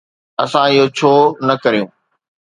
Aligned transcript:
اسان 0.43 0.67
اهو 0.73 0.85
ڇو 0.97 1.13
نه 1.47 1.55
ڪريون؟ 1.63 1.89